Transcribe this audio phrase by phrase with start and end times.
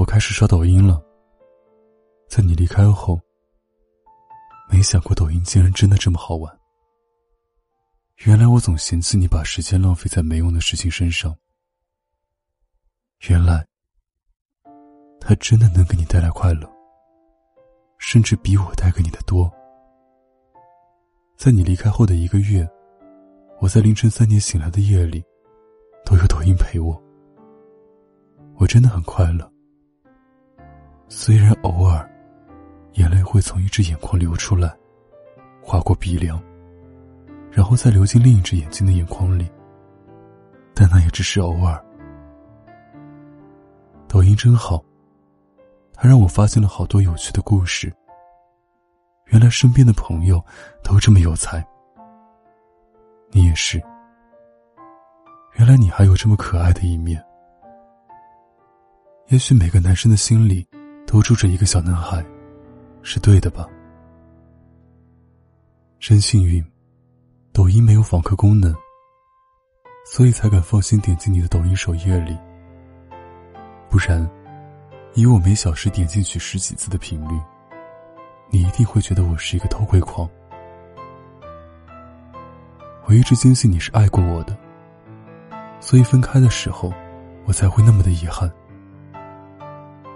[0.00, 0.98] 我开始刷抖音了。
[2.26, 3.20] 在你离开后，
[4.70, 6.58] 没想过抖音竟然真的这么好玩。
[8.24, 11.36] 原来我总嫌弃你把时间浪费在没用的事情身上，
[13.28, 13.62] 原来
[15.20, 16.66] 它真的能给你带来快乐，
[17.98, 19.52] 甚至比我带给你的多。
[21.36, 22.66] 在你离开后的一个月，
[23.60, 25.22] 我在凌晨三点醒来的夜里，
[26.06, 26.98] 都有抖音陪我，
[28.56, 29.52] 我真的很快乐。
[31.10, 32.08] 虽然偶尔。
[32.94, 34.76] 眼泪会从一只眼眶流出来，
[35.62, 36.42] 划过鼻梁，
[37.52, 39.48] 然后再流进另一只眼睛的眼眶里。
[40.74, 41.82] 但那也只是偶尔。
[44.08, 44.82] 抖音真好，
[45.94, 47.94] 它让我发现了好多有趣的故事。
[49.26, 50.44] 原来身边的朋友
[50.82, 51.64] 都这么有才，
[53.30, 53.80] 你也是。
[55.54, 57.24] 原来你还有这么可爱的一面。
[59.28, 60.66] 也许每个男生的心里
[61.10, 62.24] 都住着一个小男孩。
[63.02, 63.66] 是对的吧？
[65.98, 66.64] 真幸运，
[67.52, 68.72] 抖音没有访客功能，
[70.06, 72.38] 所以才敢放心点进你的抖音首页里。
[73.88, 74.30] 不然，
[75.14, 77.40] 以我每小时点进去十几次的频率，
[78.50, 80.28] 你一定会觉得我是一个偷窥狂。
[83.06, 84.56] 我一直坚信你是爱过我的，
[85.80, 86.92] 所以分开的时候，
[87.46, 88.48] 我才会那么的遗憾。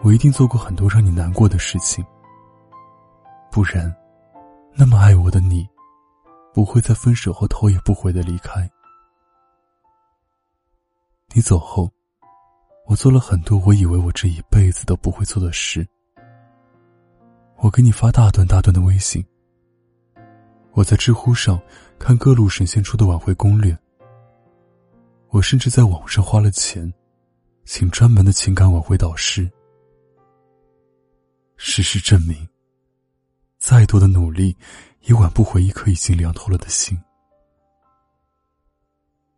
[0.04, 2.04] 我一定做过很多让你难过的事情。
[3.50, 3.90] 不然，
[4.74, 5.66] 那么爱我的你，
[6.52, 8.70] 不会在分手后头也不回的离开。
[11.32, 11.90] 你走后，
[12.86, 15.86] 我做了很多我以为我这一辈子都不会做的事。
[17.56, 19.24] 我给你发大段大段的微信。
[20.72, 21.58] 我在知乎上
[21.98, 23.74] 看各路神仙出的挽回攻略。
[25.30, 26.92] 我甚至在网上花了钱，
[27.64, 29.50] 请专门的情感挽回导师。
[31.66, 32.46] 事实证明。
[33.58, 34.54] 再多的努力，
[35.04, 36.96] 也挽不回一颗已经凉透了的心。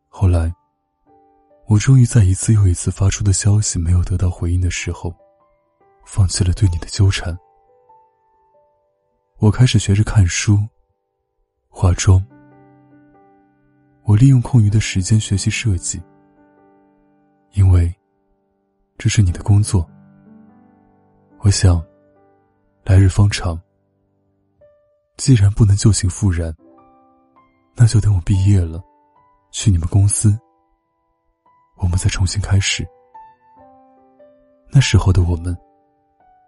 [0.08, 0.52] 后来，
[1.68, 5.14] 我终于在一次又一次发出的消息没有得到回应的时候，
[6.04, 7.38] 放弃了对你的纠缠。
[9.38, 10.58] 我开始学着看书、
[11.68, 12.20] 化妆。
[14.02, 16.02] 我利用空余的时间学习设计，
[17.52, 17.94] 因为
[18.98, 19.88] 这是你的工作。
[21.40, 21.80] 我想，
[22.88, 23.60] 来日方长。
[25.16, 26.54] 既然不能旧情复燃，
[27.74, 28.80] 那就等我毕业了，
[29.50, 30.38] 去你们公司，
[31.78, 32.86] 我们再重新开始。
[34.70, 35.56] 那时候的我们，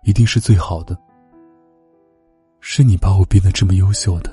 [0.04, 0.96] 一定是最好的。
[2.60, 4.32] 是你把我变得这么优秀的，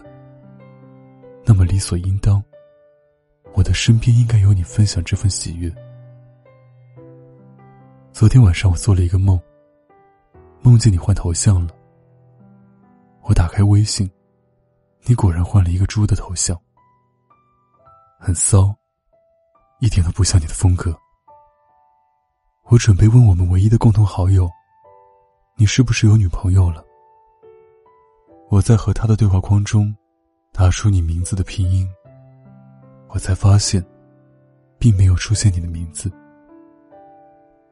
[1.44, 2.44] 那么理所应当，
[3.56, 5.74] 我的身边应该有你分享这份喜悦。
[8.14, 9.42] 昨天晚上我做了一个梦，
[10.62, 11.74] 梦见你换头像了，
[13.28, 14.10] 我打开微信。
[15.08, 16.60] 你果然换了一个猪的头像，
[18.20, 18.76] 很骚，
[19.80, 20.96] 一点都不像你的风格。
[22.70, 24.50] 我准备问我们唯一的共同好友，
[25.56, 26.84] 你是不是有女朋友了？
[28.50, 29.96] 我在和他的对话框中
[30.52, 31.88] 打出你名字的拼音，
[33.10, 33.86] 我才发现，
[34.80, 36.12] 并没有出现你的名字。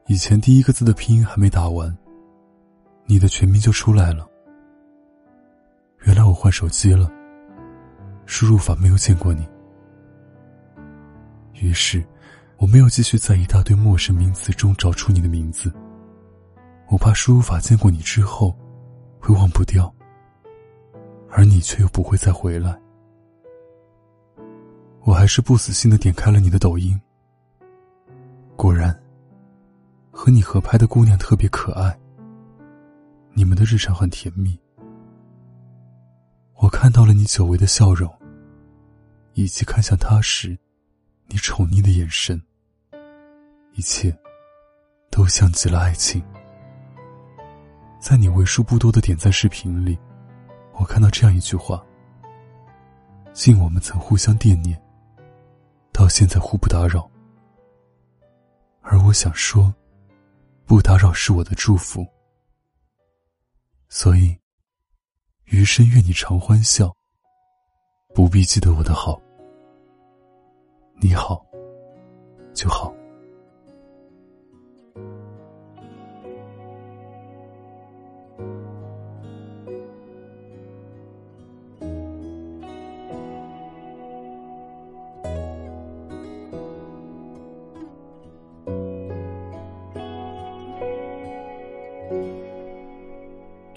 [0.06, 1.96] 以前第一个字的拼音还没打完，
[3.06, 4.28] 你的全名就出来了。
[6.04, 7.10] 原来我换手机了。
[8.26, 9.46] 输入法没有见过你，
[11.52, 12.02] 于是
[12.56, 15.70] 我没有继续在一大堆陌生名词中找出你的名字。
[16.88, 18.56] 我怕输入法见过你之后
[19.20, 19.94] 会忘不掉，
[21.30, 22.80] 而你却又不会再回来。
[25.02, 26.98] 我还是不死心的点开了你的抖音，
[28.56, 28.98] 果然，
[30.10, 31.94] 和你合拍的姑娘特别可爱。
[33.34, 34.58] 你们的日常很甜蜜。
[36.64, 38.10] 我看到了你久违的笑容，
[39.34, 40.58] 以及看向他时，
[41.26, 42.42] 你宠溺的眼神。
[43.74, 44.16] 一切，
[45.10, 46.24] 都像极了爱情。
[48.00, 49.98] 在你为数不多的点赞视频里，
[50.72, 51.84] 我看到这样一句话
[53.34, 54.82] ：“敬我们曾互相惦念，
[55.92, 57.06] 到现在互不打扰。”
[58.80, 59.74] 而我想说，
[60.64, 62.06] 不打扰是我的祝福。
[63.90, 64.34] 所以。
[65.46, 66.94] 余生愿你常欢笑，
[68.14, 69.20] 不必记得我的好，
[71.00, 71.44] 你好
[72.54, 72.94] 就好。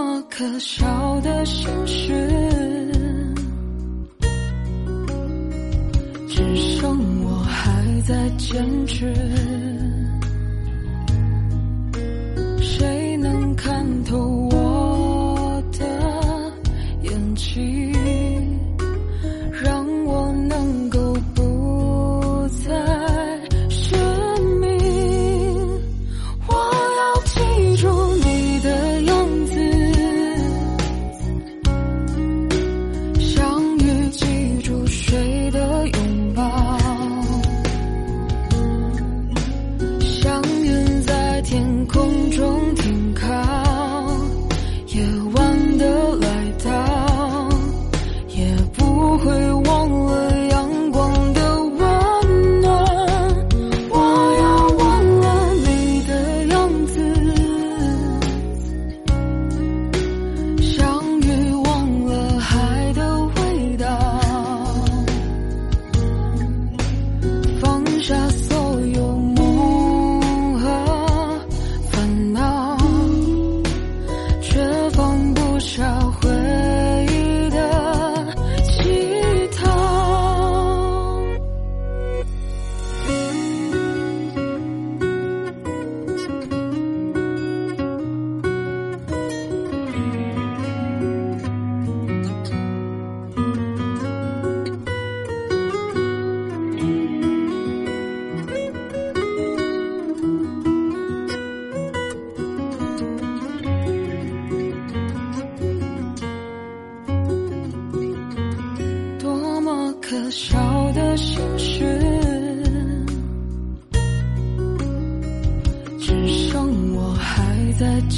[0.00, 2.12] 么可笑的心事，
[6.28, 9.12] 只剩我还在坚持。
[12.60, 14.16] 谁能看透
[14.52, 15.84] 我的
[17.02, 17.92] 眼睛？
[19.60, 19.77] 让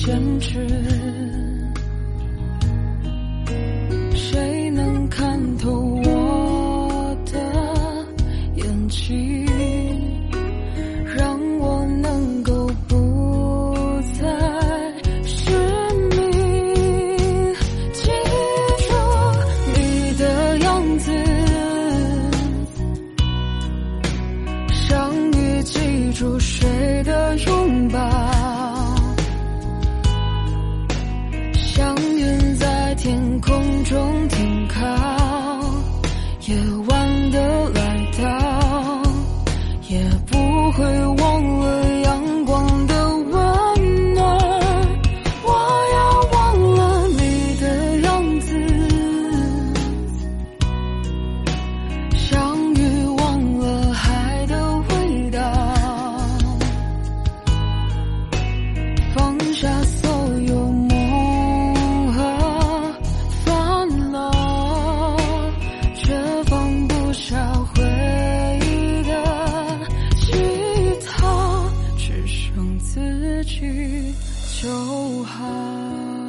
[0.02, 0.66] 坚持
[4.14, 7.38] 谁能看透我的
[8.54, 9.46] 眼睛，
[11.14, 14.26] 让我能够不再
[15.22, 15.50] 失
[16.08, 17.54] 明，
[17.92, 18.10] 记
[18.88, 18.94] 住
[19.76, 19.78] 你
[20.18, 21.12] 的样子。
[24.72, 28.09] 相遇，记住谁的拥抱。
[33.50, 34.86] 空中停靠，
[36.46, 36.54] 夜
[36.86, 37.80] 晚的来
[38.16, 39.02] 到，
[39.88, 40.84] 也不会
[41.20, 41.59] 忘
[75.40, 76.19] 好。